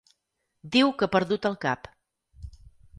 [0.77, 1.95] Diu que ha perdut el cap.